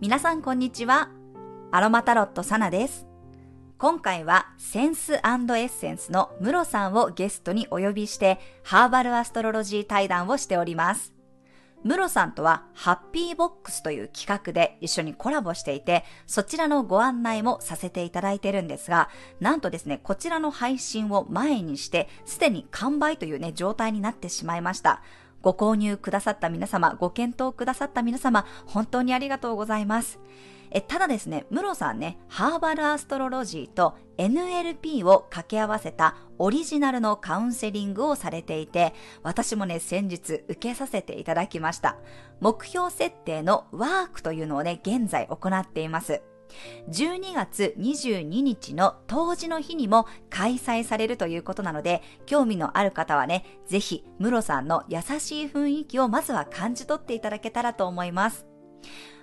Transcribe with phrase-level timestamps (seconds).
[0.00, 1.10] 皆さんこんにちは。
[1.72, 3.08] アロマタロットサナです。
[3.78, 11.14] 今回はセンスエッセンスのムロさんをゲストにお呼びしてハーバルアストロロジー対談をしております。
[11.82, 19.08] ムロさんとはハッピーボックスという企画で一緒にコラボしていて、そちらのご案内もさせていただいてるんですが、
[19.40, 25.02] なんとですね、こちらの配信を前にして、すでに完売というね、状態になってしまいました。
[25.42, 30.18] ご購入くださった皆様、ご検討くださった皆様、本当にありがとうございます。
[30.70, 41.96] えただですね、ムロさんね、ハーバルアストロロジーと NLP を掛け合わせたオリジナルのカウンセリングをされていて、私もね、先日受けさせていただきました。
[42.40, 46.22] 目標設定のワークというのをね、現在行っています。
[46.88, 58.46] 12月22日の当時の日にも開催されるということなので、興味のある方はね、ぜひ、ムロさんの優しい雰囲気をまずは感じ取っていただけたらと思います。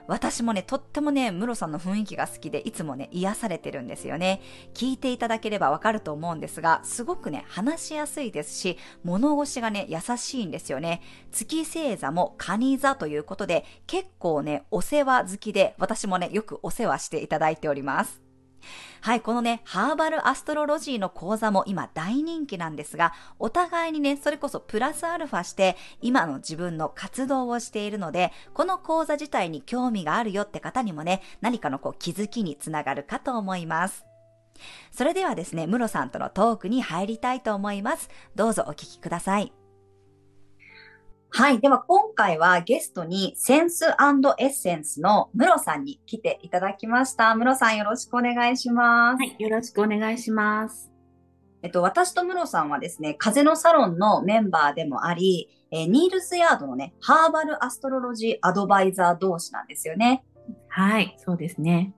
[0.08, 4.42] 私もね、とってもね、ムロさんの雰囲気が好きで、いつもね、癒されてるんですよね。
[4.74, 11.02] 聞いていただければわかると思うんですが、すごくね、話しやすいですし、物腰がね、優しいんですよね。
[11.32, 18.25] 月星座も蟹座ということで、結構ね、お世話好きで、私もね、よくお世話していただいております。
[19.02, 34.06] はい、このね、ハーバルアストロロジーの講座も今大人気なんですが、お互いにね、それこそプラスアルファして、今の自分の活動をしているので、この講座自体に興味があるよって方にもね、何かのこう気づきにつながるかと思います。
[34.92, 38.10] それではですね、ムロさんとのトークに入りたいと思います。
[38.36, 39.65] どうぞお聞きください。
[41.38, 41.60] はい。
[41.60, 47.36] では今回はゲストにセンスエッセンスのムロさんに来ていただきました。
[47.36, 49.20] ムロさんよろしくお願いします。
[49.20, 49.36] はい。
[49.38, 50.94] よろしくお願いします。
[51.62, 60.24] えっと、私とムロさんはですね、風のサロンのメンバーでもあり、えー、ニールズヤードのね、ハーバルアストロロジーアドバイザー同士なんですよね。
[60.70, 61.18] はい。
[61.18, 61.94] そうですね。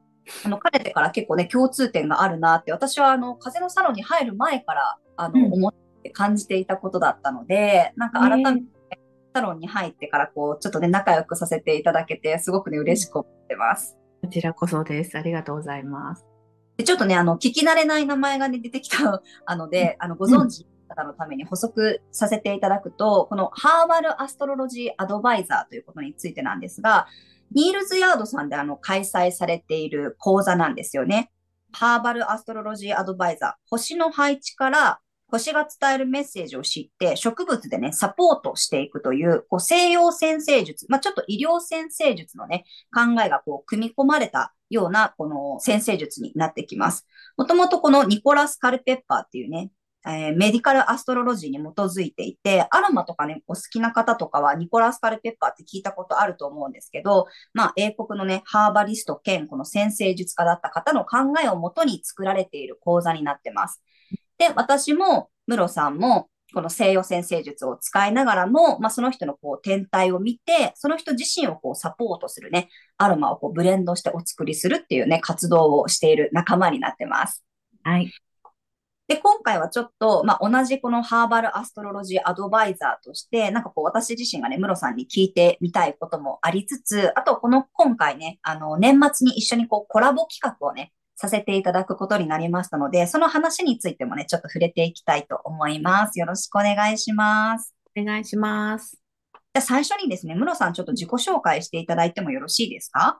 [0.46, 8.77] あの、かねてから結構ね、共通点があるなって、私はあの、風のサロンに入る前から、あの、うん、思って感じていたことだったので、なんか改めて、サ
[9.42, 13.98] ロンに入ってからこう、ちょっとね、仲良くさせていただけて、すごくね、嬉しく思ってます。
[14.22, 15.18] こちらこそです。
[15.18, 16.26] ありがとうございます。
[16.78, 27.08] でちょっとね、あの、聞き慣れない名前がね、出てきた あので、あの、ご存知の方のために補足させていただくと、このハーバルアストロロジーアドバイザーということについてなんですが、
[27.52, 31.32] ニールズヤードさんであの、開催されている講座なんですよね。
[31.72, 47.06] ハーバルアストロロジーアドバイザー、星の配置から星が伝えるメッセージを知って、植物でね、サポートしていくという、こう西洋先生術、まあ、ちょっと医療先生術のね、考えがこう、組み込まれたような、この先生術になってきます。
[47.36, 49.72] もともとこのニコラス・カルペッパーっていうね、
[50.06, 63.84] えー、メディカルアストロロジーに基づいていて、アロマとかね、お好きな方とかはニコラス・カルペッパーって聞いたことあると思うんですけど、まあ、英国のね、ハーバリスト兼この先生術家だった方の考えをもとに作られている講座になってます。
[64.38, 77.44] で、私も、ムロさんも、この西洋先生術を使いながらも、まあ、その人のこう天体を見て、その人自身をこうサポートするね、アロマをこうブレンドしてお作りするっていうね、活動をしている仲間になってます。
[77.84, 78.12] はい。
[79.08, 96.20] で、今回はちょっと、まあ、同じこのハーバルアストロロジーアドバイザーとして、なんかこう私自身がね、ムロさんに聞いてみたいこともありつつ、あとこの今回ね、あの、年末に一緒にこうコラボ企画をね、させていただくことになりましたので、その話についてもね、ちょっと触れていきたいと思います。
[96.20, 97.74] よろしくお願いします。
[98.00, 99.02] お願いします。
[99.54, 103.20] じゃ最初にですね、ムロさんちょっと自己紹介していただいてもよろしいですか？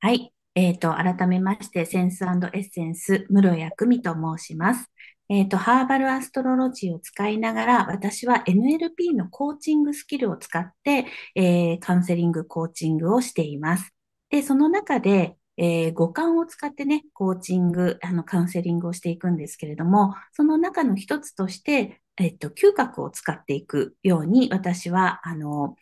[0.00, 0.32] はい。
[0.56, 4.90] えっ、ー、と、改めまして、センスエッセンス、室谷久美と申します。
[5.28, 13.94] えっ、ー、と、ハーバルアストロロジーを使いながら、私は NLP のコーチングスキルを使って、えー、カウンセリング、コーチングをしています。
[14.28, 25.76] で、その中で、えー、五感を使ってね、コーチング、あの、カウンセリングをしていくんですけれども、その中の一つとして、えっと、嗅覚を使っていくように、私は、あの、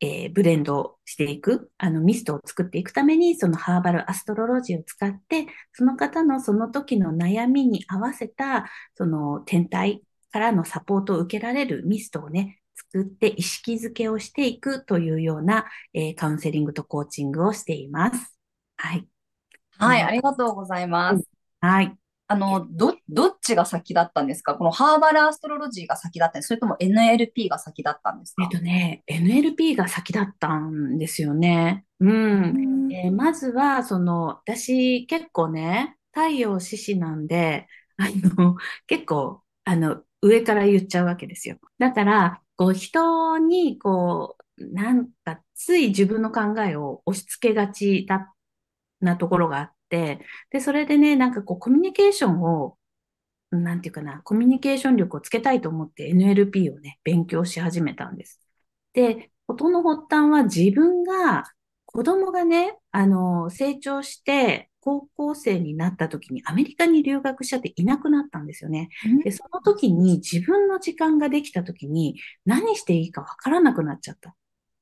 [0.00, 10.02] えー、ブレンドしていく、あの、ミストを作っていくために、そのハーバルアストロロジーを使って、その方のその時の悩みに合わせた、その天体
[10.32, 18.38] からのサポートを受けられるミストをね、作って意識づけをしていくというような、えー、カウンセリングとコーチングをしています。
[18.76, 19.11] はい。
[19.78, 21.24] はい、ありがとうございます。
[21.60, 21.96] はい。
[22.28, 24.54] あの、ど、どっちが先だったんですか？
[24.54, 28.44] このハーバルアストロロジーが先だったんそれとも NLP が先だったんですか？
[28.44, 31.84] えっとね、NLP が先だったんですよね。
[32.00, 32.92] うん。
[32.92, 37.66] えー、まずは、その、私結構ね、太陽獅子なんで、
[37.98, 38.04] あ
[38.40, 41.58] の、結構、あの、上から言っちゃうわけですよ。
[41.78, 48.31] だから、こう、人に、こう、なんか、つい自分の考えを押し付けがちだっ
[49.02, 50.20] なところがあって、
[50.50, 52.78] で、それでね、なんかこう、コミュニケーションを、
[53.50, 58.40] なんていうかな、コミュニケーション力をつけたいと思って NLP をね、勉強し始めたんです。
[58.94, 61.44] で、事の発端は自分が、
[61.86, 68.88] 子供がね、あの、成長して、高校生になった時にアメリカに留学しちゃっていなくなったんですよね。
[69.22, 74.34] で、その時に自分の時間ができた時に何していいかわからなくなっちゃった。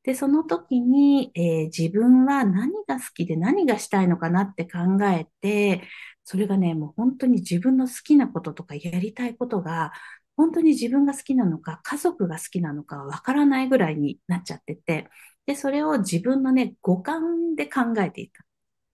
[0.03, 5.83] で、その時に、えー、自分は何が好きで何がしたいのかなって考えて、
[6.25, 9.93] それがね、もう本当に自分の好きなこととかやりたいことが、
[10.37, 15.09] 本当に自分が好きなのか、家族が好きなのかわからないぐらいになっちゃってて、
[15.47, 18.43] で、それを自分のね、五感で考えていた。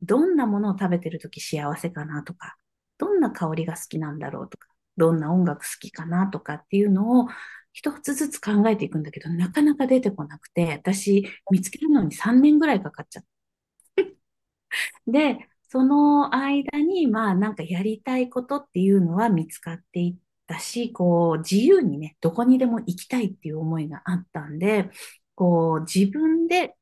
[0.03, 2.56] どんなものを食べてるとき幸せかなとか、
[2.99, 7.29] どんな香りが好きなんだろうとか、どんな音楽好きかなとかっていうのを
[7.76, 13.25] 一つずつ考えていくんだけど、なかなか出てこなくて、私見つけるのに3年ぐらいかかっちゃっ
[13.96, 14.02] た。
[15.06, 24.90] で、その間に、まあなんかやりたいことっていうのは見つかっていったし、こう自由にね、どこにでも行きたいっていう思いがあったんで、
[25.34, 26.76] こう自分で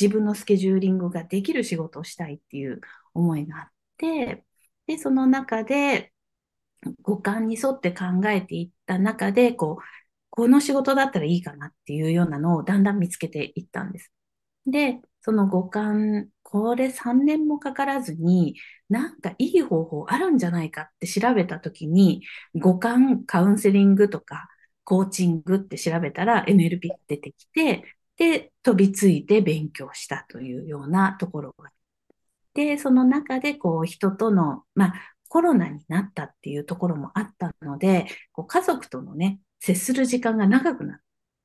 [0.00, 2.80] 自分のスケジューリングができる仕事をしたいっていう
[3.14, 4.44] 思いがあって、
[4.86, 6.12] で、その中で、
[7.02, 9.84] 五感に沿って考えていった中で、こう、
[10.30, 14.12] この仕事だったらいいかなっていうようなのをだんだん見つけていったんです。
[14.66, 18.56] で、その五感、これ3年もかからずに、
[18.88, 22.22] なんかいい方法あるんじゃないかって調べたときに、
[22.54, 24.48] 五感カウンセリングとか、
[24.84, 27.84] コーチングって調べたら NLP が出てきて、
[28.16, 31.70] で、飛びついて勉強したというようなところが。
[32.54, 34.94] で、その中で、こう、人との、まあ、
[35.28, 41.00] コロナになったっていうところもあったので、こう家族とのね、接する時間が長くなっ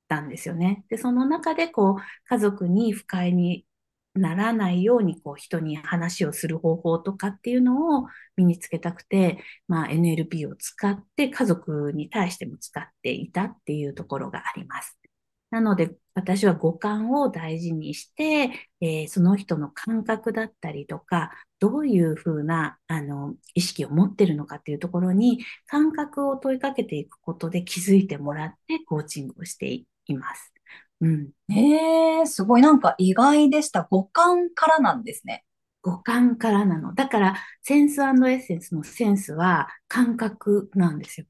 [0.07, 0.85] たんですよね。
[0.89, 3.65] で、その中で、こう、家族に不快に
[4.13, 8.07] ならないように、こう、人に話をする方法とかっていうのを
[8.37, 14.97] 身につけたくて、まあ、NLP を使って家族に対しても使っていたっていうところがあります。
[15.55, 30.53] なので、私は五感を大事にして、えー、その人の感覚だったりとか、どういうふうな、あの、意識を持ってるのかっていうところに、感覚を問いかけていくことで気づいてもらってコーチングをしています。
[30.99, 31.29] うん。
[31.47, 33.87] へえ、すごいなんか意外でした。
[33.89, 35.45] 五感からなんですね。
[35.83, 36.93] 五感からなの。
[36.93, 41.27] だから、センスエッセンスのセンスは感覚なんですよ。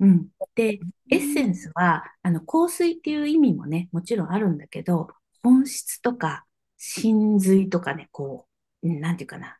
[0.00, 0.28] うん。
[0.54, 0.80] で、
[1.10, 5.08] エッセンスは、あの、香水っていう意味もね、もちろんあるんだけど、
[5.42, 6.46] 本質とか、
[6.76, 8.46] 真髄とかね、こ
[8.82, 9.58] う、なんていうかな。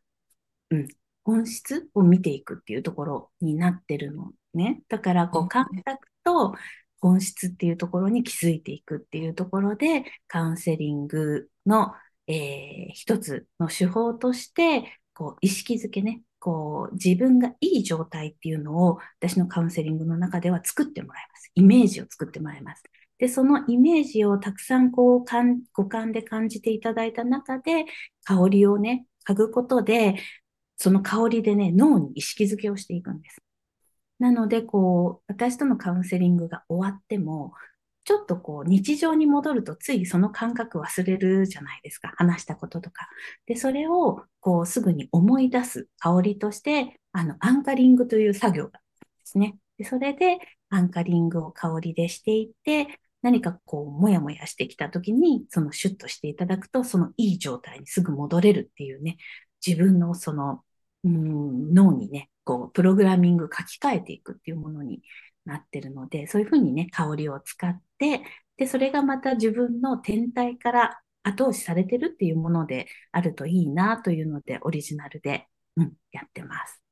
[0.70, 0.88] うん。
[1.25, 4.82] 本質を見ていくっていうところになってるのね。
[4.88, 6.55] だから、こう、感覚と
[7.00, 11.93] 本質っていうところに気づいていくっていうところで、カウンセリングの、
[12.29, 21.50] えー、一つの手法として、こう、意識づけね、こう、自分がいい状態っていうのを私のカウンセリングの中では作ってもらいます。
[21.55, 22.82] イメージを作ってもらいます。
[23.19, 25.25] で、そのイメージをたくさんこう、
[25.73, 27.85] 五感で感じていただいた中で、
[28.25, 30.17] 香りをね、嗅ぐことで、
[30.76, 33.43] その香りでね、脳に意識づけをしていくんです。
[34.20, 37.52] なので、こう、私とのカウンセリングが終わっても、
[38.08, 42.14] ちょっとこう日常に戻るとついその感覚忘れるじゃないですか。
[42.16, 43.06] 話したこととか。
[43.44, 48.78] で、それをこうすぐに思い出す香りとして、あの、アンカリングという作業がで
[49.25, 49.59] すね。
[49.76, 50.38] で、それで
[50.71, 59.18] アンカリングを香りでしていって、何かこう、もやもやしてきた時に、そのシュッとしていただくと、そのいい状態にすぐ戻れるっていうね、
[59.66, 60.62] 自分のその、
[61.04, 65.02] うん、脳にね、こう、プログラミング書き換えていくっていうものに
[65.49, 68.23] なってるので、そういうふうにね、香りを使って、
[68.57, 76.83] で、それがまた自分の天体から後押しされてるっていうものであるといいなというので、オリジナルで、うん、やってます。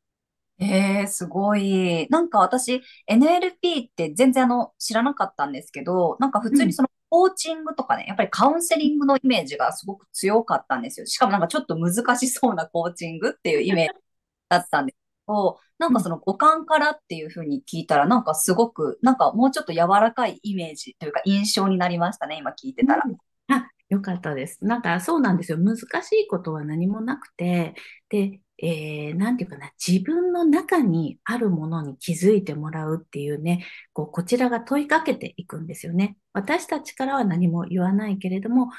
[0.59, 2.07] えー、すごい。
[2.09, 11.07] なんか私、NLP って全然あの、知らなかったんですけど、なんか普通にその、コーチングとかね、やっぱりカウンセリングのイメージがすごく強かったんですよ。
[11.07, 14.01] しかもなんかちょっと難しそうなコーチングっていうイメージ
[14.49, 23.03] だったんですど、なんかその五感からっていうふうに聞いたら、なんかすごく、なんかもうちょっと柔らかいイメージというか印象になりましたね、今聞いてたら。
[23.07, 23.17] うん
[23.49, 24.65] あ、よかったです。
[24.65, 25.59] なんかそうなんですよ。
[25.59, 27.75] 難しいことは何もなくて、
[28.09, 36.17] で、えー、なんていうかな、自分の中にあるものに気づいてもらうっていうね、こう、こちらが問いかけていくんですよね。
[36.33, 38.71] 私たちからは何も言わないけれども、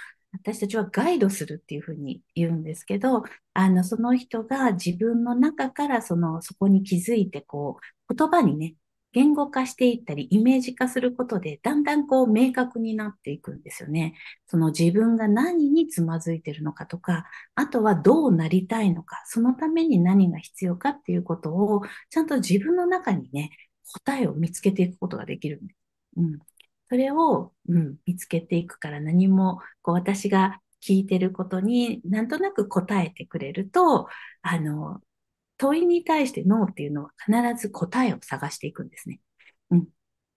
[0.44, 7.80] 私たちはガイドするっていうふうに言うんですけど、あの、その人が自分の中からその、そこに気づいて、こ
[8.10, 8.76] う、言葉にね、
[9.14, 14.16] 言語化していったり、イメージ化することで、だんだんこう明確になっていくんですよね。
[14.46, 17.26] その自分が何につまずいてるのかとか、
[17.56, 23.52] あとはどうなりたいのか、そのために何が必要かっていうことを、ちゃんと自分の中にね、
[24.06, 25.62] 答えを見つけていくことができる。
[26.18, 26.40] うん。
[26.90, 34.08] それを、うん、見つけていくから何も、こう私が聞いてることになんとなく答えてくれると、
[34.42, 35.02] あの、
[35.58, 39.20] 問いに対してノーっていうのは必ず答えを探していくんですね。
[39.72, 39.88] うん。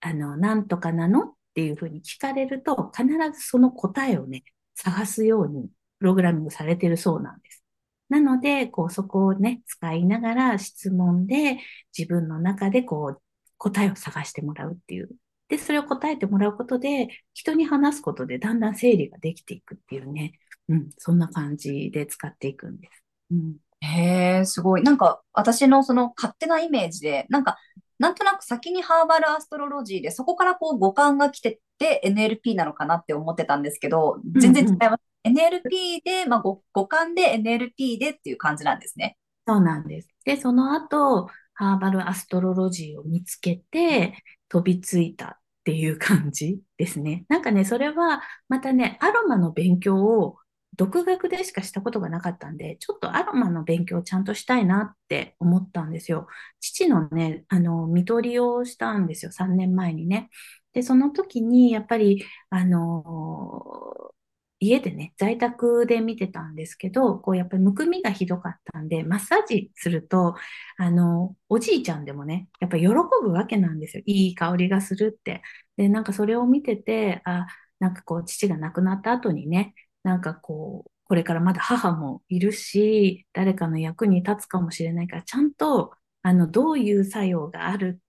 [0.01, 4.43] あの、なんとかなのっていうふうに聞かれると、必ずその答えをね、
[4.75, 7.63] 探すようにプログラミングされてるそうなんです。
[8.09, 11.59] なので、こう、そこをね、使いながら質問で
[11.97, 13.21] 自分の中でこう、
[13.57, 15.09] 答えを探してもらうっていう。
[15.51, 20.39] で、それを答えてもらうことで、人に話すことでだんだん整理ができていくっていうね。
[20.69, 23.03] うん、そんな感じで使っていくんです。
[23.31, 23.57] うん。
[23.81, 24.83] へえ、すごい。
[24.83, 27.57] なんか、私のその勝手なイメージで、なんか、
[27.99, 35.01] なんとなく先にハーバルアストロロジーで、そこからこう五感が来てって NLP なのかなって思ってたんですけど、全然違います。
[35.25, 39.17] うんうん、NLP で、まあ五、五感で NLP でっていう感じなんですね。
[39.45, 40.07] そうなんです。
[40.23, 44.13] で、その後、ハーバルアストロロジーを見つけて、
[44.47, 45.40] 飛びついた
[45.71, 47.25] っていう感じですね。
[47.29, 50.37] なんかね、それは、またね、アロマの勉強を
[50.75, 56.27] 独学でしかしたことがなかったんで、ちょっとアロマの勉強をちゃんとしたいなって思ったんですよ。
[56.59, 60.29] 父のね、あの、見取りをしたんですよ、3年前にね。
[60.73, 64.13] で、その時に、やっぱり、あの、
[64.61, 70.35] 家でね、在宅で見てたんですけど、こう、やっぱりむくみがひどかったんで、マッサージすると、
[70.77, 74.03] あの、おじいちゃんでもね、やっぱ喜ぶわけなんですよ。
[74.05, 75.41] いい香りがするって。
[75.77, 77.47] で、なんかそれを見てて、あ、
[77.79, 87.99] なんかこう、父が亡くなった後にね、なんかこう、これからまだ母もいるし、誰かの役に立つかもしれないから、ちゃんと、あの、どういう作用がある。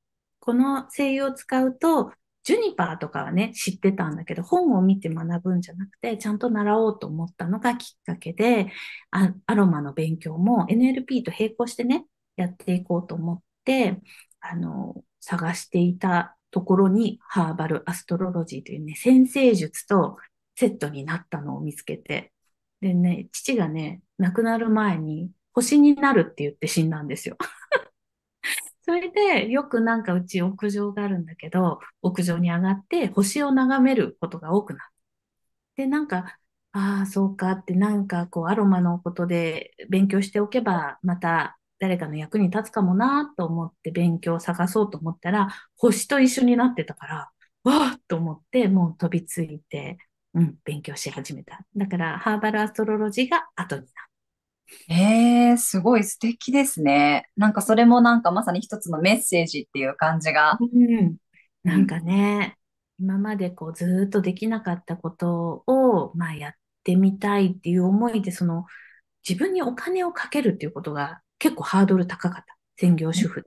[0.40, 2.12] この精油を使うと、
[2.44, 8.72] ジュニパーとかはね、知ってたんだけど、本を見て学ぶんじゃなくて、ちゃんと習おうと思ったのがきっかけで、
[9.10, 12.06] アロマの勉強も NLP と並行してね、
[12.36, 14.00] やっていこうと思って、
[14.40, 20.16] あの、探していたところに、ハーバルアストロロジーというね、先生術と
[20.56, 22.32] セットになったのを見つけて、
[22.80, 27.36] でね、父がね、亡くなる前に星になるって言って死んだんですよ。
[28.82, 34.92] それで、よくなんかうち屋上があるんだけど、屋上に上がって星を眺めることが多くなった。
[35.76, 36.38] で、なんか、
[36.72, 47.32] ああ、そうかって、なんかこう、アロマのことで勉強しておけば、また誰かの役に立つかもなと思って勉強を探そうと思ったら、星と一緒になってたから、
[47.64, 49.98] わーと思って、もう飛びついて、
[50.34, 51.66] うん、勉強し始めた。
[51.76, 54.11] だから、ハーバルアストロロジーが後になる。
[54.88, 57.28] ええー、すごい素敵ですね。
[57.36, 60.58] なんかそれもなんかまさに一つのメッセージっていう感じが。
[60.60, 61.16] うん。
[61.62, 62.56] なんかね、
[62.98, 66.52] 今までこうずっとできなかったことを、まあやっ
[66.84, 68.66] てみたいっていう思いで、その
[69.28, 72.56] 自分にお金をかけるっていうことが結構ハードル高かった。
[72.76, 73.46] 専業主婦。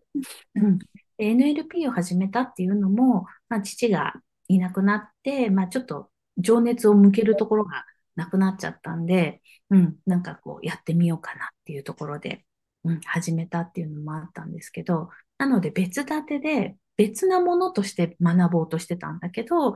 [0.55, 0.79] うん。
[1.20, 4.13] NLP を始めたっていうのも、まあ父が
[4.48, 12.45] いなくなって、まあちょっと情熱を向けるところがなくなっちゃったんで、うん、なんかこうやってみようかなっていうところで、
[12.84, 19.75] うん、始めたっていうのもあったんですけど、なので別立てで別なものとして学ぼうとしてたんだけど、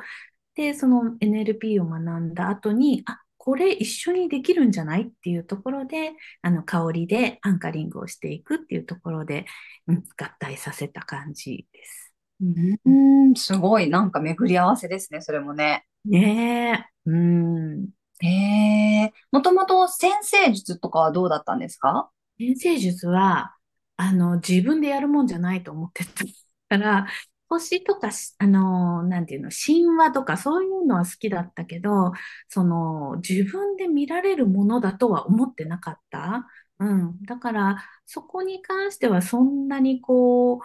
[0.56, 9.46] で、その NLP を学んだ後に、あ、これ一緒にできるんじゃないっていうところで、あの、香りでアンカリングをしていくっていうところで、
[9.88, 12.14] うん、合体させた感じです。
[12.42, 12.90] う
[13.32, 15.86] ん、すごい、なんか巡り合わせですね、それもね。
[16.06, 17.10] ねえ。
[17.10, 17.90] うん。
[18.22, 19.14] へえ。
[19.32, 22.10] もともと先生術とかはどうだったんですか？
[22.38, 23.56] 先生術は、
[23.98, 26.24] あの、自分でやるもんじゃないと思ってた
[26.70, 27.08] から、
[27.48, 32.12] 星とか、あの、なんていうの、神話とかそういうのは好きだったけど、
[32.48, 36.48] その、自分で見られるものだとは思ってなかった。
[36.80, 37.22] うん。
[37.24, 40.60] だから、そこに関してはそんなにこう、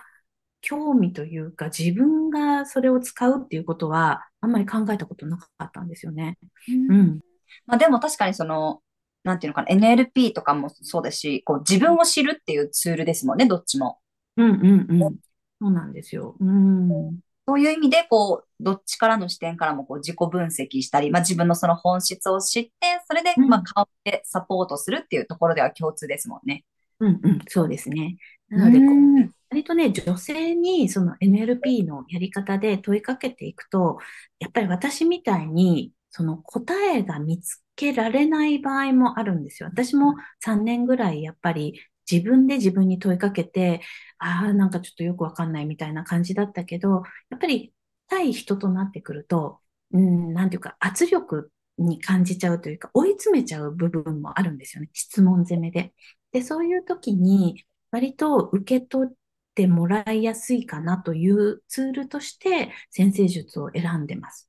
[0.60, 6.38] 興味というか、自分がそれを使うっていうことは、あんまり考えたことなかったんですよね。
[6.68, 7.20] うん。
[7.66, 8.80] まあでも確かにその、
[9.24, 13.98] なんていうのかな、NLP とかもそうですし、こう自分を知るっていうツールですもんね、どっちも。
[14.36, 15.16] うんうんうん。
[15.60, 16.36] そうなんですよ。
[16.38, 17.18] うん。
[17.46, 22.70] そういう意味で、こう、どっちからの視点からもこう自己分析したり、まあ自分のその本質を知って、
[23.06, 26.64] それで、まあ顔でサポートするっていうところでは共通ですもんね。
[27.00, 28.16] うんうん、そうですね。
[28.48, 33.98] なのでこう、割とね、女性にその NLP のやり方で問いかけていくと、
[34.38, 39.68] やっぱり私みたいにその答えが見つけられない場合もあるんですよ。
[39.68, 43.80] 私も3年ぐらいやっぱり自分で自分に問いかけて、
[44.18, 47.74] ああ、なんかちょっとよくわかんないみたいな感じだったけど、やっぱり
[48.06, 49.58] 対人となってくると、
[49.90, 54.90] うん、なんていうか圧力に感じちゃうというか、追い詰めちゃう部分もあるんですよね。
[54.92, 55.94] 質問攻めで。
[56.30, 59.14] で、そういう時に、割と受け取っ
[59.56, 64.48] てもらいやすいかなというツールとして、先生術を選んでます。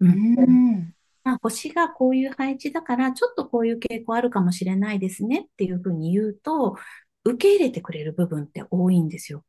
[0.00, 0.34] うん。
[0.34, 0.42] ま
[1.24, 6.76] あ、星がこういう配置だから、ちょっとこういう傾向あるかもしれないですねっていうふうに言うと、
[7.24, 9.44] 受け入れてくれる部分って多いんですよ。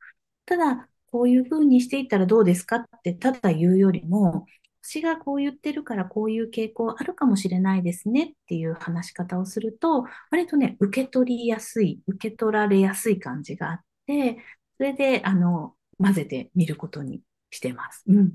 [0.46, 4.46] ただ、こういうふうにしていったらどうですかってただ言うよりも、
[4.84, 14.38] 星がこう言ってるからこういう傾向あるかもしれないですねっていう話し方をすると、割とね、受け取りやすい、受け取られやすい感じがあって、
[14.78, 18.04] それで、あの、混ぜてみることにしてます。
[18.08, 18.34] うん。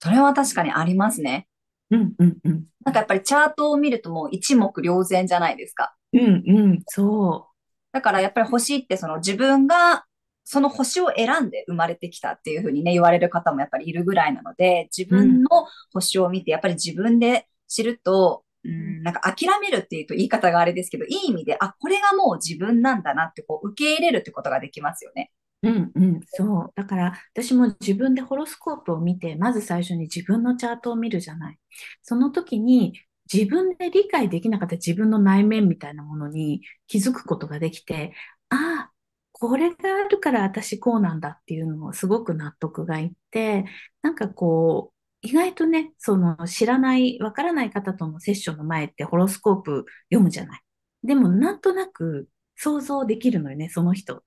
[0.00, 1.47] それは確かにありますね。
[1.90, 2.64] うんうんうん。
[2.84, 5.94] なんかやっぱりチャートを見るともう一目瞭然じゃないですか。
[6.12, 7.54] うんうん、そう。
[7.92, 10.04] だからやっぱり星ってその自分が
[10.44, 15.48] その星を選んで生まれてきたっていうふうにね、言われる方もやっぱりいるぐらいなので、自分の
[15.92, 25.30] 星を見てやっぱり自分で知ると、うん、なんか諦めるっていうと言い方があれですけど、いい意味で、あ、これがもう自分なんだなってこう受け入れるってことができますよね。
[25.62, 26.72] うんうん、そう。
[26.76, 31.58] だから私も自分でホロスコープを見て、まず最初に自分のチャートを見るじゃない。
[32.02, 32.94] その時に
[33.32, 38.14] 自分で理解できなかった自分の内面みたいなものに気づくことができて、
[38.50, 38.92] ああ、
[39.32, 43.64] これがあるから私こうなんだっていうのをすごく納得がいって、
[44.02, 50.60] なんかこう、意外とね、その知らない、わからない方とのセッションの前ってホロスコープ読むじゃない。
[51.02, 54.22] でもなんとなく想像できるのよね、その人。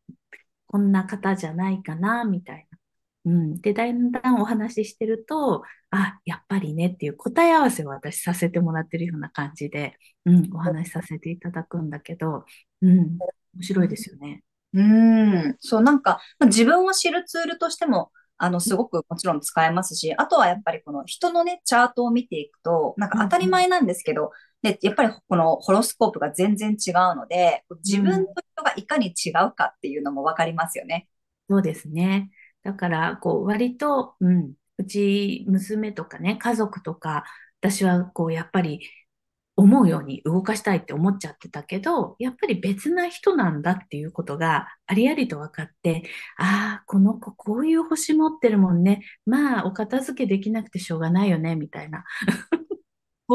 [0.72, 2.78] こんな方じゃないかな、みたいな。
[3.26, 3.62] うん。
[3.62, 12.46] で、だんだんお話ししてると、あ、やっぱりねっていう答え合わせを私させてもらってるような感じで、うん、お話しさせていただくんだけど、
[12.82, 13.18] うん、
[13.56, 14.44] 面白いですよね。
[14.74, 31.08] うん、そう、なんか、自分を知るツールとしても、あの、すごくもちろん使えますし、あとはやっぱりこの人のね、チャートを見ていくと、なんか当たり前なんですけど、で、やっぱりこのホロスコープが全然違うので、自分と人がいかに違うかっていうのもわかりますよね。
[31.50, 32.32] そうですね。
[32.64, 37.24] だから、こう、割と、うん、うち、娘とかね、家族とか、
[37.60, 38.82] 私は、こう、やっぱり、
[39.56, 46.04] 思うように動かしたいって思っちゃってたけど、やっぱり別な人なんだっていうことがありありと分かって、
[46.38, 49.04] ああ、この子こういう星持ってるもんね。
[49.26, 52.04] まあ、お片付けできなくてしょうがないよね、みたいな。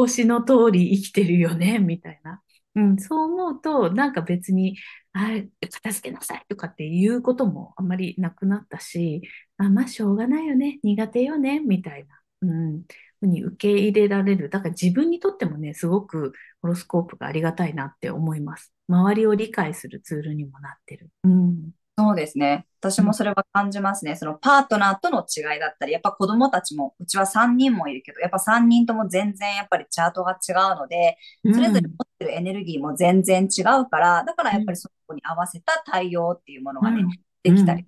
[0.01, 2.41] 星の通り生きてるよね、 みたいな。
[2.75, 4.77] うん、そう思うと、なんか別に、
[5.13, 5.31] あ
[5.61, 9.21] 片付けなさいとかっていうこともあんまりなくなったし、
[9.57, 12.21] あまあ、しょうがないよね、苦手よね、みたいな。
[12.41, 12.83] うん、
[13.19, 14.49] ふうに受け入れられる。
[14.49, 18.73] だから自分にとってもね、すごくホロスコープがありがたいなって思います。
[18.87, 21.09] 周りを理解するツールにもなってる。
[21.23, 21.71] うん。
[21.99, 22.67] そうですね。
[22.79, 24.15] 私もそれは感じますね。
[24.15, 37.03] そのパートナーとの違いだったり、やっぱ子供たちも、うちは3人もいるけど、やっぱ3人とも全然やっぱりチャートが違うので、それぞれ持ってるエネルギーも全然違うから、だからやっぱりそこに合わせた対応っていうものがね、
[37.41, 37.87] できたり。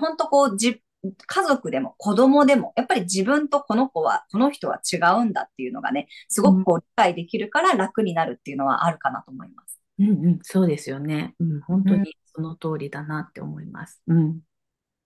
[0.00, 0.82] 本当こう、じ、
[1.26, 9.78] 家族でも子供でも、やっぱり自分とこの子は、この人は違うんだっていうのがね、すごくこう理解できるから楽になるっていうのはあるかなと思います。
[10.00, 11.34] うんうん、そうですよね。
[11.38, 14.02] うん、本当にその通りだなって思います。
[14.06, 14.40] うん。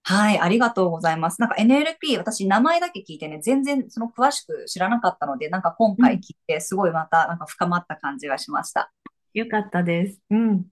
[0.05, 1.41] はい、ありがとうございます。
[1.41, 8.91] なんか NLP、私名前だけ聞いてね、全然その詳しく知らなかったので、なんか今回聞いて、すごいまたなんか深まった感じがしました。
[9.35, 10.21] よかったです。
[10.31, 10.65] うん。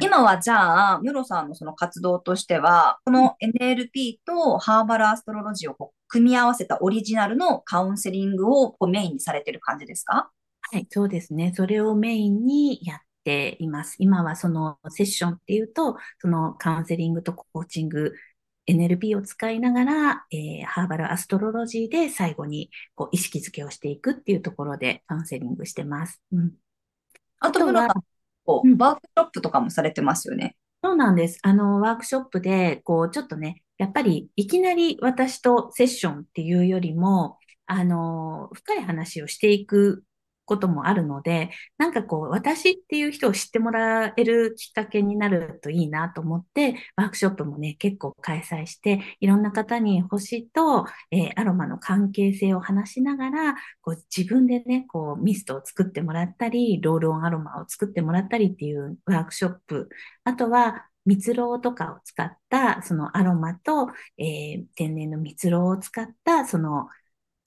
[0.00, 10.30] 今はじゃあ、ムロさんのその活動としては、この NLP とハーバルアストロロジーをこう組み合わせたオリジナルのカウンセリングをこうメインにされてる感じですか？
[10.70, 11.52] はい、そうですね。
[11.54, 13.96] それをメインにやっています。
[13.98, 18.14] 今はそのセッションっていうと、そのカウンセリングとコーチング、
[18.68, 26.22] NLP を使いながら、えー、ハーバルアストロロジーで最後にこう意識づけをしていくっていうところでカウンセリングしてます。
[26.32, 26.52] うん、
[27.40, 27.88] あとは、
[28.44, 30.56] こう、ワークショップとかもされてますよね。
[30.82, 31.38] そうなんです。
[31.42, 40.04] あの、ワークショップで、こう、ちょっとね、やっぱりいきなり私とセッションっていうよりも、あの、深い話をしていく
[40.44, 59.88] こともあるので、なんかこう、私っていう人を知ってもらえるきっかけになるといいなと思って、ワークショップもね、結構開催して、いろんな方に星と、えー、アロマの関係性を話しながら、こう自分でね、こうミストを作ってもらったり、ロールオンアロマを作ってもらったりっていうワークショップ。
[60.24, 66.88] あとは、蜜蝋とかを使った、そのアロマと、えー、天然の蜜蝋を使った、その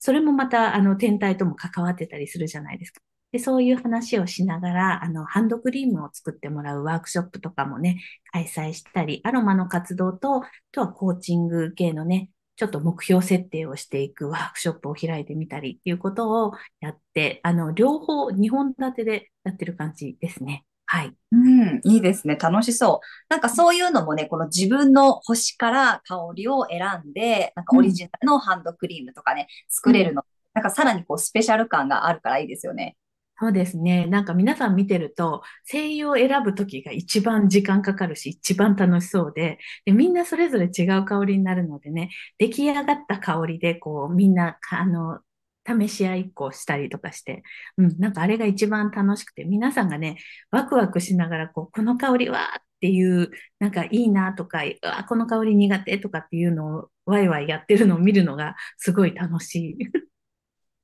[0.06, 3.00] それもまた、あの、天体とも関わってたりするじゃないですか。
[3.32, 20.64] で、そういう話をしながら、あの、ハンドクリームを作ってもらうワークショップとかもね、開催したり、アロマの活動と、あとはコーチング系のね、ちょっと目標設定をしていくワークショップを開いてみたりっていうことをやって、あの、両方2本立てでやってる感じですね。
[20.86, 21.12] はい。
[21.32, 22.36] うん、いいですね。
[22.36, 23.06] 楽しそう。
[23.28, 30.22] なんかそういうのもね、この自分の星から香りを選んで、なんかオリジナルのハンドクリームとかね、作れるの。
[30.54, 32.96] なんかさらにこうスペシャル感があるからいいですよね。
[33.38, 34.06] そうですね。
[34.06, 45.20] なんか皆さん見てると、声優を選ぶときが一番時間かかるし、一番楽しそうでで、みんなそれぞれ違う香りになるのでね、出来上がった香りで、こう、みんな、あの、
[45.66, 47.42] 試し合いっこしたりとかして、
[47.76, 50.16] うん、なんかあれが一番楽しくて、皆さんがね、
[50.50, 59.78] ワクワクしながら、こう、この香りはっていう、なんかいいなとか、あ、この香り苦手とかっていうのをワイワイやってるのを見るのがすごい楽しい。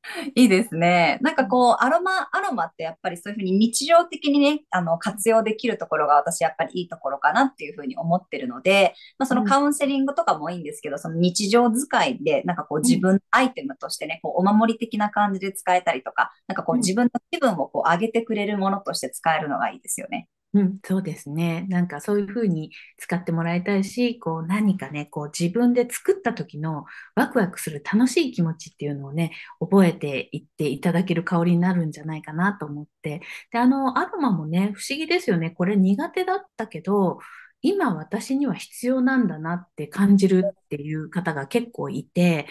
[0.34, 1.18] いいですね。
[1.22, 20.28] なんかこう、アロマ、アロマってやっぱりそういうふうに日常的にね、あの、活用できるところが私やっぱりいいところかなっていうふうに思ってるので、まあそのカウンセリングとかもいいんですけど、その日常使いで、なんかこう自分アイテムとしてね、こうお守り的な感じで使えたりとか、なんかこう自分の気分をこう上げてくれるものとして使えるのがいいですよね。
[20.54, 21.62] うん、そうですね。
[21.70, 26.84] なんかそういうふうに使ってもらいたいし、こう何かね、こう自分で作った時の
[27.14, 33.22] ワクワクする楽しい気持ちっていうのをね、覚えていっていただける香りになるんじゃないかなと思って。
[33.50, 35.50] で、あの、アロマもね、不思議ですよね。
[35.52, 37.18] これ苦手だったけど、
[37.62, 42.46] 今私には必要なんだなって感じるっていう方が結構いて、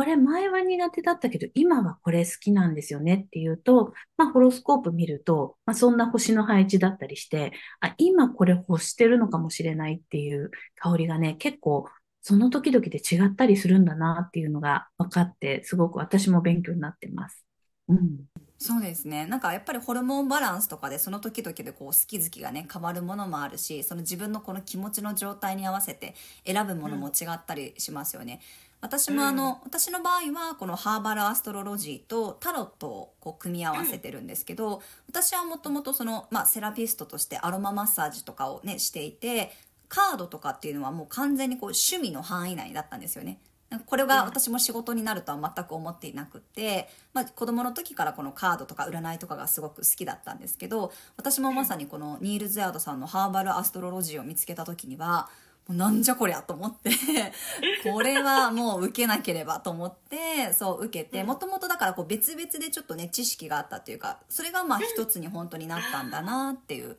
[0.00, 11.86] これ前は苦手だったけど、今はこれ好きなんですよねっていうと、まあ、ホロスコープ見ると、まあ、そんな星の配置だったりして、あ、今これ欲してるのかもしれないっていう香りがね、結構
[12.22, 17.44] その時々で違ったりするんだなっていうのが分かって、すごく私も勉強になってます。
[17.88, 18.20] うん。
[18.56, 19.26] そうですね。
[19.26, 26.14] なんかやっぱりホルモンバランスとかでその時々でこう好き好きがね変わるものもあるし、その自分のこの気持ちの状態に合わせて
[26.46, 28.40] 選ぶものも違ったりしますよね。
[28.64, 39.52] うん私もあの、うん、私の場合はこのハーバルアストロロジーとタロットをこう組み合わせてるんですけど、うん、私はもともとその、まあ、セラピストとしてアロママッサージとかをねしていて
[39.88, 43.40] カードとかっていうのはもう完全にこう趣味の範囲内だったんですよね。
[43.86, 55.28] これが私も仕事になるとは全く思っていなくて、まあ、子供の時からこのカードとか占いとかがすごく好きだったんですけど私もまさにこのニール・ズヤードさんのハーバルアストロロジーを見つけた時には
[55.68, 56.90] なんじゃこりゃと思って
[57.84, 66.96] これはもう受けなければと思ってそう受けてもともとだからこう別々でちょっとね知識があったっていうかそれがまあ一つに本当になったんだなっていう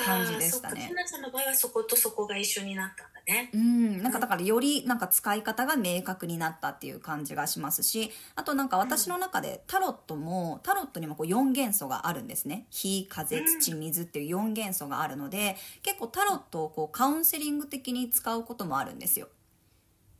[0.00, 0.90] 感じでしたね。
[1.06, 3.50] その場合はそことそこが一緒になったね。
[3.52, 12.66] うん、なんかだからよりなんか使い方が明確になったっていう感じがしますし、あとなんか私の中でタロットも、タロットにもこう4元素があるんですね。
[12.70, 19.28] 火、風、土、水っていう4元素があるので、結構タロットをこうカウンセリング的に使うこともあるんですよ。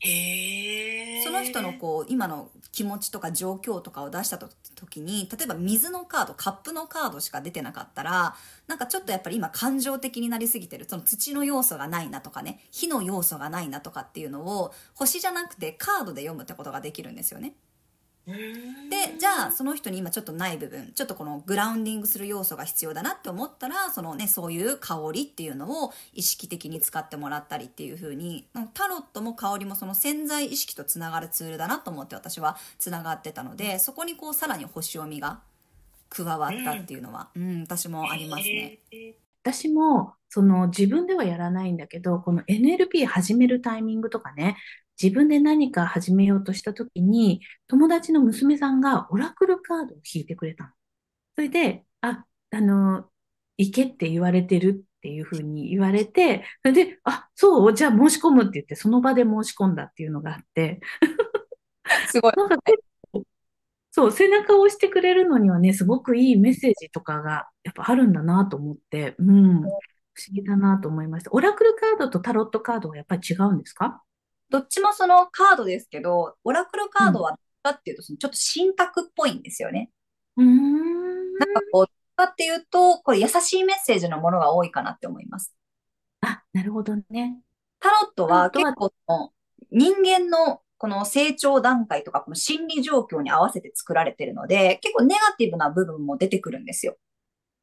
[0.03, 8.35] その人のこう今の気持ちとか状況とかを出した時に例えば水のカードカップのカードしか出てなかったら
[8.67, 10.87] なんかちょっとやっぱり今感情的になりすぎてる。
[10.88, 12.61] その土の要素がないなとかね。
[12.73, 17.55] 火の要素がないなとかっていうのを星じゃなくてカードで読むってことができるんですよね。
[18.24, 35.40] でじゃあその人に今ちょっとない部分ちょっとこのグラウンディングする要素が必要だなって思ったらそのねそういう香りっていうのを意識的に使ってもらったりっていう風にタロットも香りもその潜在意識とつながるツールだなと思って私はつながってたのでそこにこうさらに星読みが
[36.08, 38.78] 加わったっていうのは、うん、うん、私もありますね。
[39.42, 44.56] 私もその自分ではやらないんだけどこの NLP 始めるタイミングとかね
[45.00, 50.70] 自分で何か始めようとしたときに、友達の娘さんがオラクルカードを引いてくれたの。
[51.37, 53.11] それで、あ、あの、
[53.59, 60.81] 行けって言われてるっていうふうに言われて、それで、あ、そうじゃあ申し込むって言って、その場で申し込んだっていうのがあって、
[62.09, 62.33] すごい。
[62.37, 62.57] なんか
[63.90, 69.72] そう、背中を押してくれるのにはね、すごくいいメッセージとかがやっぱあるんだなと思って、うん、不思
[70.33, 71.31] 議だなと思いました。
[71.33, 74.02] オラクルカードとタロットカードはやっぱり違うんですか？
[74.53, 79.91] どっちもそのカードですけど、オラクルカードはかっていうと、そのちょっと神格っぽいんですよね。
[80.37, 81.38] うん。
[81.38, 85.55] なんかこう、かっていうと、これ優しいメッセージのものが多いかなって思います。
[86.21, 87.41] あ、なるほどね。
[87.81, 88.93] タロットは結構
[89.71, 96.97] 人間のこの成長段階とか、この心理状況に合わせて作られてるので、結構ネガティブな部分も出てくるんですよ。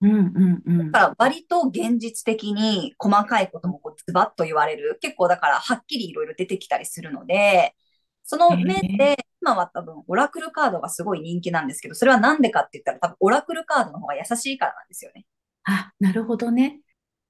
[0.02, 0.92] うんうんうん。
[0.92, 4.98] だから割と現実的に細かいこともこうズバッと言われる。
[5.02, 7.76] 結構だからはっきりいろいろ出てきたりするので、
[8.24, 15.26] その面で、今は多分オラクルカードがすごい人気なんですけど、それはなんでかって言ったら多分オラクルカードの方が優しいからなんですよね。
[15.64, 16.82] あ、なるほどね。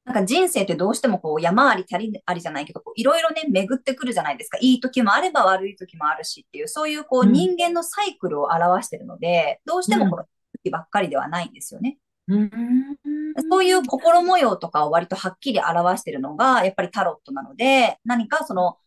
[0.06, 4.58] なんか人生ってどうしてもこう山あり谷ありじゃないけど、いろいろね、巡ってくるじゃないですか。
[4.62, 10.26] いい時もあれば悪い時もあるしっていう、そういうこううん人間のサイクルを表してるので、どうしてもこの
[10.64, 11.98] 時ばっかりではないんですよね。
[12.30, 12.52] うん。
[13.50, 18.78] そういう心模様とかを割とはっきり表してるのが、やっぱりタロットなので、何かその、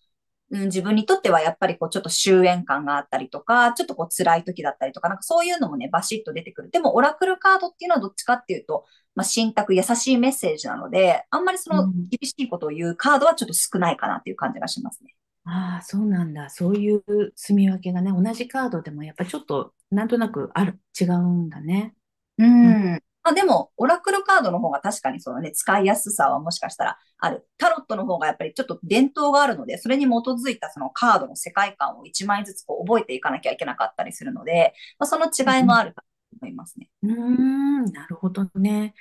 [0.50, 6.70] うん、自分にとってはやっぱりこうちょっと終焉感があったりとか、ちょっとこう辛い時だったりとか、なんかそういうのもね、バシッと出てくる。
[6.70, 15.14] でもオラクルカードっていうのはどっちかっていうと、まあ、信託優しいメッセージなので、あんまりそのうん厳しいことを言うカードはちょっと少ないかなっていう感じがしますね。
[15.44, 16.50] ああ、そうなんだ。
[16.50, 17.02] そういう
[17.34, 21.94] 住み分けがね、同じカードでもやっぱりちょっとなんとなくある、違うんだね。
[22.38, 23.02] うん。
[23.24, 27.46] まあでも、オラクルカードの方が確かにそのね、使いやすさはもしかしたらある。
[27.56, 36.08] タロットの方がやっぱりちょっと伝統があるので、それに基づいたそのカードの世界観を1枚ずつこう覚えていかなきゃいけなかったりするので、まあ、その違いもあるかと
[36.42, 36.88] 思いますね。
[37.02, 38.94] うーん、なるほどね。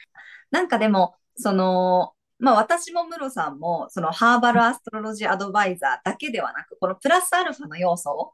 [0.51, 8.33] なんかでも、その、まあ私もムロさんも、そのハーバルアストロロジーアドバイザーだけではなく、このプラスアルファの要素を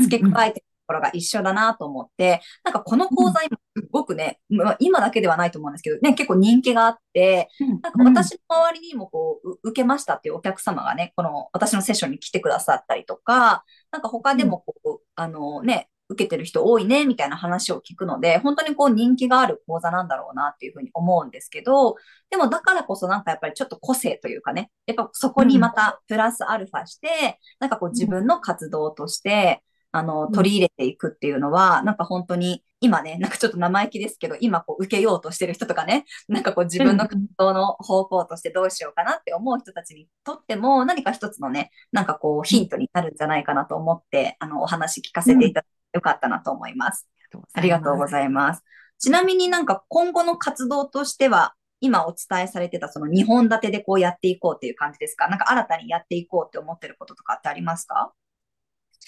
[0.00, 7.68] 付け加えてころが一緒だなと思って、なんかこの講座今すごくね、まあ今だけではないと思うんですけど、ね、結構人気があって、うん。
[7.80, 21.96] なんか私の周りにもこう、う受けましたっていうお客様がね、この私のセッションに来てくださったりとか、なんか他でもこう、あのね、受けてる人多いね、みたいな話を聞くので、本当にこう人気がある講座なんだろうなっていうふうに思うんですけど、
[22.30, 47.08] でもだからこそなんかやっぱりちょっと個性というかね、やっぱそこにまたプラスアルファして、なんかこう自分の活動として、あの、取り入れていくっていうのは、なんか本当に今ね、なんかちょっと生意気ですけど、今こう受けようとしてる人とかね、なんかこう自分の活動の方向としてどうしようかなって思う人たちにとっても、何か一つのね、なんかこうヒントになるんじゃないかなと思って、あの、お話聞かせていただいてよかったなと思います。
[47.54, 48.62] ありがとうごいざいます。
[48.98, 55.28] ちなみになんか今後の活動としては、今お伝えされてたその2本立てでこうやっていこうっていう感じですか？
[55.28, 58.12] なんか新たにやっていこうって思ってることとかってありますか？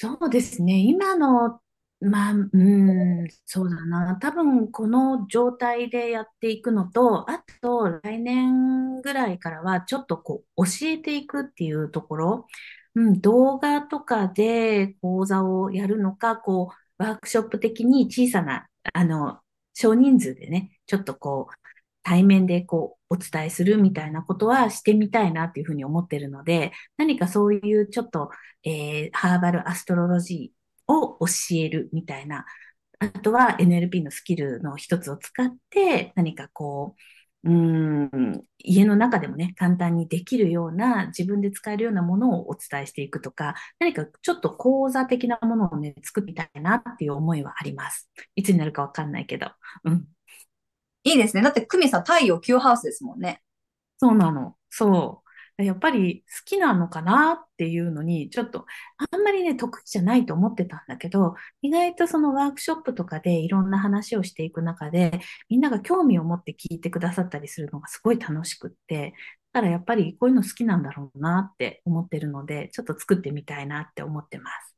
[0.03, 0.79] そうですね。
[0.79, 1.61] 今の、
[2.01, 2.59] まあ、う
[3.25, 4.17] ん、そうだな。
[4.17, 12.47] 多分、この状態でやっていくのと、あと、来年ぐらいからは、ちょっとこう、教えていくっていうところ、
[12.95, 19.41] うん、動画とかで講座をやるのか、こう、ワークショップ的に小さな、あの、
[19.75, 21.55] 少人数でね、ちょっとこう、
[22.03, 28.31] 対面でこう、お伝えするみたいなことはしてみたいなっていうふうに思ってるので、何かそういうちょっと、
[28.65, 32.45] えーハーバルアストロロジーを教えるみたいな、
[33.01, 37.03] あとは NLP のスキルの一つを使って、何かこう、
[37.43, 48.11] うん、家の中でもね、簡単にできるような、自分で使えるようなものをお伝えしていくとか、何かちょっと講座的なものをね、作りたいなっていう思いはあります。
[48.37, 49.51] いつになるかわかんないけど。
[49.85, 50.07] うん。
[51.05, 51.43] いいですね。
[51.43, 53.43] だって、久美さん、太陽9ハウスですもんね。
[53.99, 54.57] そうなの。
[54.71, 55.23] そ
[55.59, 55.63] う。
[55.65, 58.67] やっぱり好きなのかなっていうのに、ちょっと
[59.13, 69.15] あんまりね、得意じゃないと思ってたんだけど、意外とそのワークショップとかでいろんな話をしていく中で、みんなが興味を持って聞いてくださったりするのがすごい楽しくって、
[69.53, 74.77] だからやっぱりこういうの好きなんだろうなって思ってるので、ちょっと作ってみたいなって思ってます。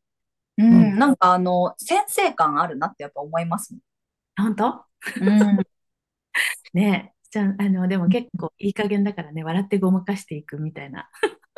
[0.58, 3.82] うん、うんなんかあの、先生感あるなってやっぱ思いますもん。
[4.36, 4.84] 本当？
[5.20, 5.58] うん。
[6.74, 7.28] ねえ。
[7.30, 11.08] じゃあ、あの、でも結構いい加減だからね、笑ってごまかしていくみたいな。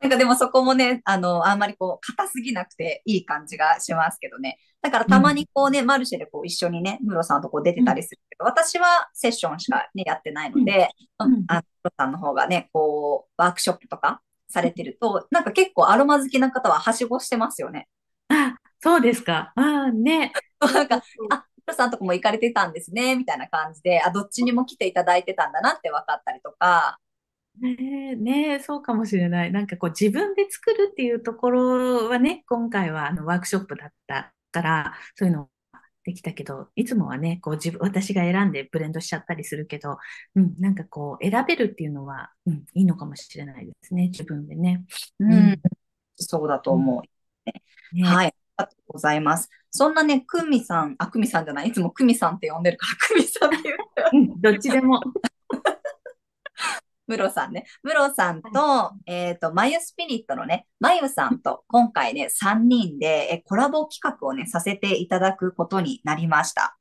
[0.00, 4.58] なんかでもそこもね、あの、あんまりこう、硬すぎなくていい感じがしますけどね。
[4.80, 17.88] だからたまにこうね、マルシェでこう一緒にね、ムロさんとこう出てたりするけど、私はセッションしかね、やってないので、うんうんあムロさんの方がね、こう、ワークショップとかされてると、なんか結構アロマ好きな方ははしごしてますよね。
[18.28, 19.52] あ、そうですか。
[19.56, 20.32] ああ、ね。
[20.60, 26.98] なんか、あ、ムロさんとこも行かれてたんですね、みたいな感じで、あ、どっちにも来ていただいてたんだなって分かったりとか、
[27.60, 27.76] ね
[28.12, 29.50] え、ねえ、そうかもしれない。
[29.52, 35.50] なんかこう自分で作るっていうところはね、今回はあのワークショップだったから、そういうの
[36.04, 39.98] できたけど、いつもはね、こう自分、私が選んでブレンドしちゃったりするけど、
[40.36, 44.84] うん、なんかこう選べるっていうのは、うん、いいのかもしれないですね、自分でね。
[45.18, 45.60] うんうん
[46.20, 47.96] そうだと思う。
[47.96, 48.34] ねはい。
[48.58, 49.48] ありがとうございます。
[49.70, 53.76] そんなね、くみさん、あ、くみさんじゃない、いつもくみさんって呼んでるから、 くみさんって言う。
[54.12, 55.00] うん、どっちでも。
[57.06, 57.64] ムロさんね。
[57.82, 66.76] ムロさんと、えっと、マユスピリットのね、マユさんと、今回ね、3人でえコラボ企画をね、させていただくことになりました。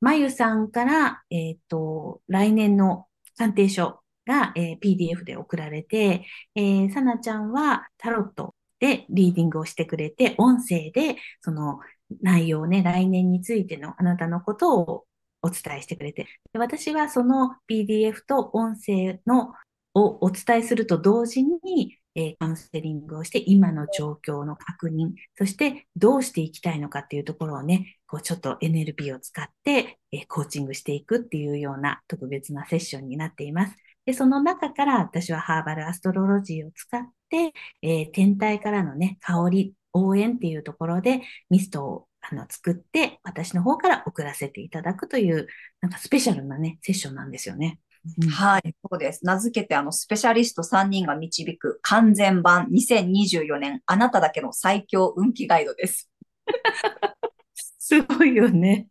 [0.00, 11.80] まゆさんから、えっと、来年の鑑定書が、えー PDF で送られて、えーさなちゃんはタロットでリーディングをしてくれて、音声でその
[12.22, 15.04] 内容ね、来年についてのあなたのことを
[15.42, 19.54] お伝えしてくれて、で私はその PDF と音声の
[19.94, 33.76] をお伝えすると同時に、えー、カウンセリングをして、今の状況の確認、そしてどうしていきたいのかっていうところをね、こうちょっと NLP を使って、えー、コーチングしていくっていうような特別なセッションになっています。
[34.06, 45.46] で、その中から私はハーバルアストロロジーを使って、えー、天体からのね、香り、応援っていうところでミストをあの作って私の方から送らせていただくという、
[45.80, 47.80] なんかスペシャルなね、セッションなんですよね。
[48.22, 49.24] うん、はい、そうです。
[49.24, 56.10] 名付けて、あの、スペシャリスト3人が導く完全版2024年あなただけの最強運気ガイドです。
[57.54, 58.86] すごいよね。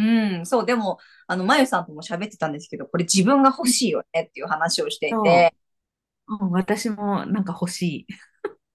[0.00, 5.54] うん、そう、でも、あの、まゆさんとも喋ってたんですけど、これ自分が欲しいよねっていう話をしていて。
[6.26, 8.06] うん、私もなんか欲しい。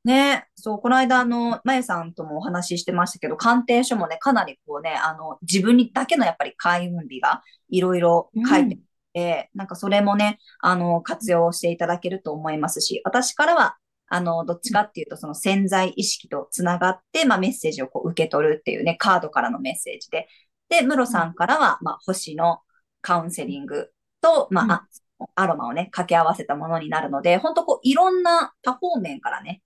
[0.04, 8.78] ね、そう、この間、あの、まゆさんともお話ししてましたけど、鑑定書もね、かなりこうね、あの、自分にだけのやっぱり開運日がいろいろ書いて
[9.14, 20.28] て、なんかそれもね、あの、活用していただけると思いますし、私からは、あの、どっちかっていうと、その潜在意識とつながって、まあメッセージをこう受け取るっていうね、カードからのメッセージで。
[20.70, 22.62] で、ムロさんからは、まあ星の
[23.02, 24.88] カウンセリングと、まあ、
[25.36, 29.62] アロマをね、掛け合わせたものになるので、本当こう、いろんな多方面からね、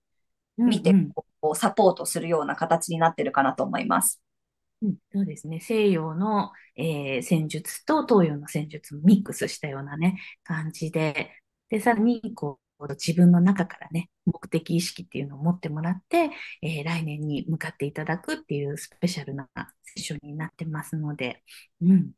[0.57, 0.93] 見て、
[1.41, 4.21] こう、サポートするような形になってるかなと思います。
[4.81, 5.59] うん、そうですね。
[5.59, 11.31] 西洋の、えー、戦術と東洋の戦術をミックスしたようなね、感じで、
[11.69, 19.47] で、さらに、こう、自分の中からね、目的意識っていうのを持ってもらって、えー、来年に向かっていただくっていうスペシャルな
[19.83, 21.43] セッションになってますので、
[21.81, 22.11] うん、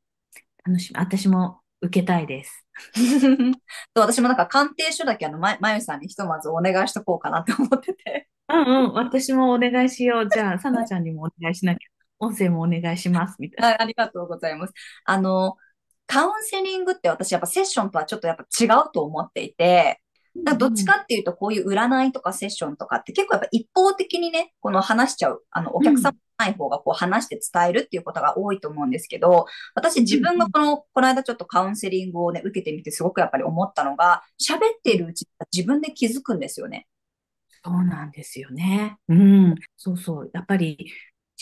[0.65, 0.99] 楽しみ。
[0.99, 2.65] 私も受けたいです。
[3.95, 8.29] 私もなんか鑑定書だけあの、ま、まゆさんにひとまずお願いしとこうかなって思ってて。
[8.49, 10.29] うんうん、私もお願いしよう。
[10.29, 11.87] じゃあ、さなちゃんにもお願いしなきゃ。
[12.19, 13.81] 音声もお願いします、みたいな。
[13.81, 14.73] ありがとうございます。
[15.05, 15.57] あの、
[16.05, 20.01] カウンセリングって私やっぱセッションとはちょっとやっぱ違うと思っていて、
[20.35, 36.87] だどっちかっていうと、こういう占いとかセッションとかって結構やっぱ一方的にね、この話しちゃう、あの、お客様ない方がこう話して伝えるっていうことが多いと思うんですけど、私自分がこの、この間ちょっとカウンセリングをね、受けてみてすごくやっぱり思ったのが、喋っているうち自分で気づくんですよね。
[37.63, 38.97] そうなんですよね。
[39.07, 39.55] うん。
[39.77, 40.31] そうそう。
[40.33, 40.91] やっぱり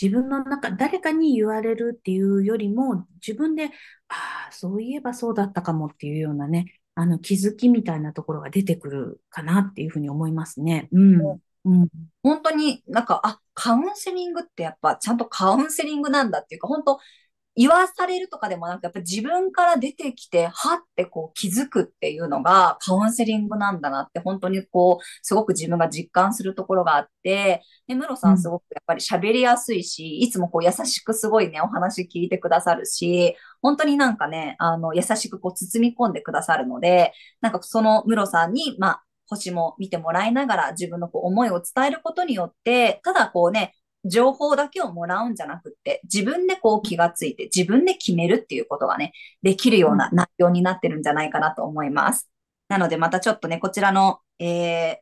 [0.00, 3.66] 自分の中、誰かに言われるっていうよりも、自分で、
[4.08, 10.88] ああ、そういえばそうだったかもっていうようなね、あの気づきみたいなところが出てくるかなっていうふうに思いますね。
[10.92, 11.40] うん。
[11.64, 11.88] うん、
[12.22, 16.98] 本当になんか、あ、カウンセリングってやっぱちゃんとカウンセリングなんだっていうか、本当
[17.56, 28.38] 言わされるとかでもなく、やっぱ自分から出てきて、はってこう気づくっていうのがカウンセリングなんだなって、本当にこう、すごく自分が実感するところがあって、で、ムロさん。
[28.38, 52.30] すごくやっぱり喋りやすいし、いつもこう優しくすごいね、お話聞いてくださるし、本当になんかね、あの、優しくこう包み込んでくださるので、なんかそのムロさんに、まあ、星も見てもらいながら自分のこう思いを伝えることによって、ただこうね、情報だけをもらうんじゃなくって、自分でこう気がついて、自分で決めるっていうことがね、できるような内容になってるんじゃないかなと思います。
[52.68, 54.96] なので、またちょっとね、こちらの、えー、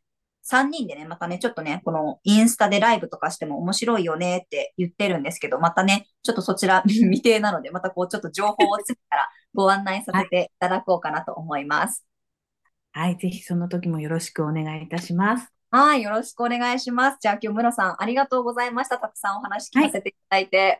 [0.50, 12.06] 3人でね、またね、ちょっとね、このインスタでライブとかしても面白いよねって言ってるんですけど、またね、ちょっとそちら 未定なので、またこうちょっと情報をつけたらご案内させていただこうかなと思います。
[12.92, 15.57] はい、ぜひその時もよろしくお願いいたします。
[15.70, 17.18] はい、よろしくお願いします。
[17.20, 18.98] じゃあ今日、村さん、ありがとうございました。
[18.98, 20.58] たくさんお話聞かせていただいて。
[20.58, 20.72] は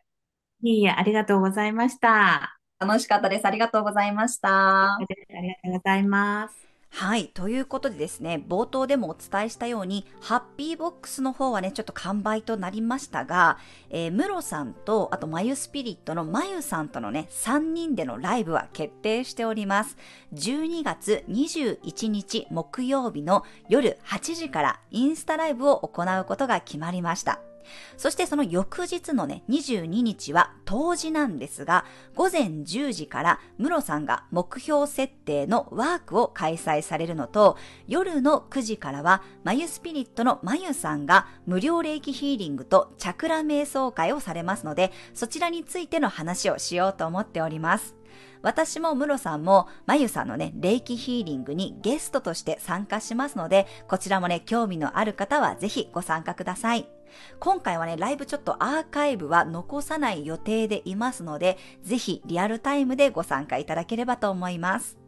[0.62, 2.58] い、いいえ、ありがとうございました。
[2.80, 3.46] 楽しかったです。
[3.46, 4.94] ありがとうございました。
[4.94, 6.67] ありがとうございます。
[6.90, 7.28] はい。
[7.28, 13.58] ということでですね、冒頭でもお伝えしたように、ハッピーボックスの方はね、ちょっと完売となりましたが、
[13.90, 19.96] えー、ムロさんと、あと、マユスピリットのマユさんとのね、3人でのライブは決定しております。
[20.34, 27.47] 12月21日木曜日の夜8時からインスタライブを行うことが決まりました。
[27.96, 47.98] そしてその翌日のね、22日は冬至なんですが、午前10時からムロさんが目標設定のワークを開催されるのと、夜の9時からは、マユスピリットのマユさんが無料霊気ヒーリングとチャクラ瞑想会をされますので、そちらについての話をしようと思っております。
[48.42, 56.97] 私もムロさんもまゆさんのね、霊気ヒーリングにゲストとして参加しますので、こちらもね、興味のある方はぜひご参加ください。
[57.40, 64.98] 今回はね、ライブちょっとアーカイブは残さない予定でいますので、ぜひリアルタイムでご参加いただければと思います。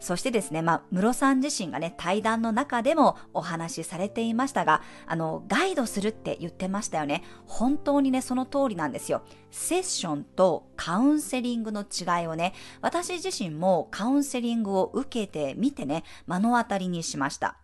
[0.00, 7.22] そしてですね、まあ、室さん自身がね、対談の中でもお話しされていましたが、あの、ガイドするって言ってましたよね。
[7.46, 9.22] 本当にね、その通りなんですよ。
[9.50, 17.63] セッションとカウンセリングの違いをね、私自身もカウンセリングを受けてみてね、目の当たりにしました。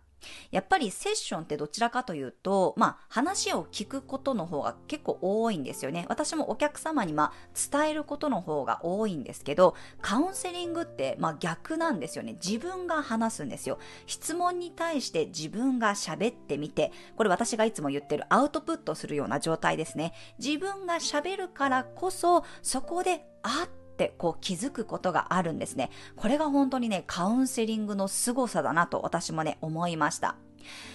[0.51, 6.05] やっぱりセッションってどちらかというと、まあ話を聞くことの方が結構多いんですよね。
[6.09, 7.33] 私もお客様にまあ
[7.71, 12.33] 伝えることの方が多いんですけど、カウンセリングってまあ逆なんですよね。
[12.33, 13.79] 自分が話すんですよ。
[14.05, 20.13] 質問に対して自分が喋ってみて、これ私がいつも言ってるアウトプットするような状態ですね。
[20.39, 25.91] 自分が喋るからこそ、そこであっってこう気づくことがあるんですね。
[26.15, 30.35] これが本当にね、カウンセリングの凄さだなと私もね、思いました。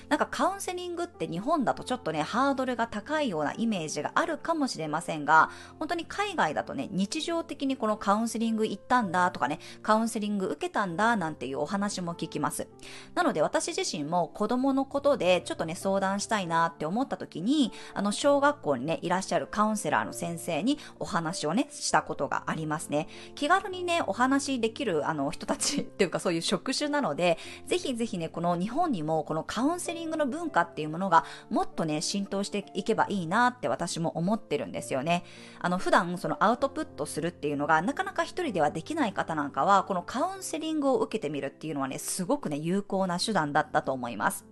[0.09, 12.69] なんかカウンセリングって日本だとちょっとね、ハードルが高いようなイメージがあるかもしれませんが、本当に海外だとね、日常的にこのカウンセリング行ったんだとかね、カウンセリング受けたんだなんていうお話も聞きます。
[13.15, 23.09] なので私自身も子供のことでちょっとね、相談したいなって思った時に、あの、小学校にね、いらっしゃるカウンセラーの先生にお話をね、したことがありますね。
[23.35, 35.25] 気軽にね、お話できるあの人たちっていうかそういう職種なので、ぜひぜひね、この日本にもこのカウンセリングリングの文化っていうものがもっとね、浸透していけばいいなって私も思ってるんですよね。
[35.61, 44.47] あの、普段そのアウトプットするっていうのがなかなか一人ではできない方なんかは、このカウンセリングを受けてみるっていうのはね、すごくね、有効な手段だったと思います。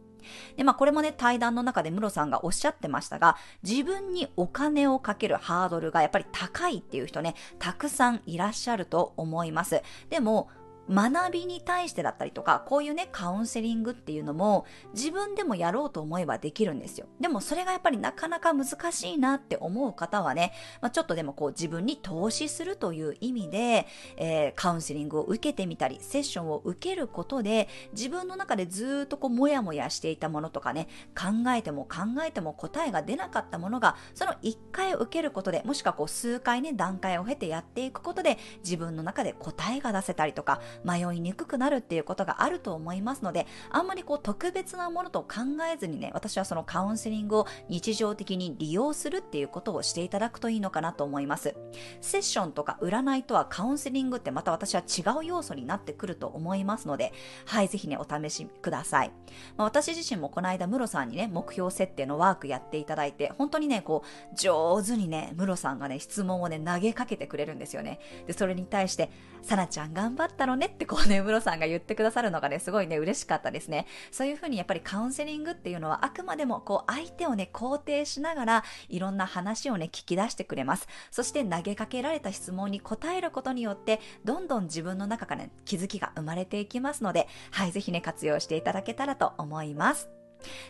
[0.57, 9.82] で、まあこれもね、対談の中でムロさんがおっしゃってましたが、自分にお金をかけるハードルがやっぱり高いっていう人ね、たくさんいらっしゃると思います。
[10.09, 10.49] でも、
[10.91, 17.07] 学びに対してだったりとか、こういうね、カウンセリングっていうのも自分でもやろうと思えばできるんですよ。
[17.20, 45.41] でもそれがやっぱりなかなか難しいなって思う方はね、まあ、ちょっとでもこう自分に投資するという意味で、えー、カウンセリングを受けてみたり、セッションを受けることで、自分の中でずっとこうもやもやしていたものとかね、考えても考えても答えが出なかったものが、その1回受けることで、もしくはこう数回ね、段階を経てやっていくことで、自分の中で答えが出せたりとか、迷いにくくなるっていうことがあると思いますので、あんまりこう特別なものと考
[45.72, 51.55] えずにね、私はそのカウンセリングを日常的に利用するっていうことをしていただくといいのかなと思います。
[52.01, 57.12] セッションとか占いとはカウンセリングってまた私は違う要素になってくると思いますので、
[57.47, 59.12] はい、ぜひね、お試しください。
[59.57, 68.01] まあ、私自身もこの間、ムロさんにね、目標設定のワークやっていただいて、本当にね、こう、上手にね、ムロさんがね、質問をね、投げかけてくれるんですよね。
[68.27, 69.11] で、それに対して、
[69.45, 73.86] サナちゃん頑張ったのねってこうね、ムロさんが言ってくださるのがね、すごいね、嬉しかったですね。
[74.11, 80.88] そういうふうにやっぱりカウンセリングっていうのはあくまでもこう相手をね、肯定しながらいろんな話をね、聞き出してくれます。
[81.11, 90.09] そして投げかけられた質問に答えることによって、どんどん自分の中から、ね、気づきが生まれていきますので、はい、ぜひね、活用していただけたらと思います。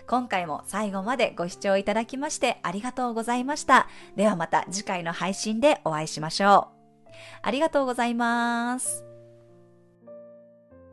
[0.06, 3.88] 今回も最後までご視聴いただきましてありがとうございました。
[4.14, 6.73] ではまた次回の配信でお会いしましょう。
[7.42, 9.03] ありがとうございます。